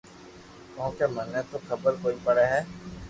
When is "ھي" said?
2.51-2.59